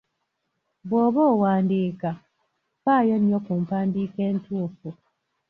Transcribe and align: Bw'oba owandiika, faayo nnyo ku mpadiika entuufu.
Bw'oba 0.87 1.21
owandiika, 1.33 2.09
faayo 2.83 3.15
nnyo 3.19 3.37
ku 3.45 3.53
mpadiika 3.61 4.19
entuufu. 4.29 4.89